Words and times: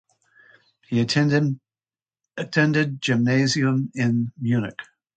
He 0.87 0.99
attended 0.99 1.59
Gymnasium 3.03 3.91
in 3.93 4.31
Munich. 4.35 4.79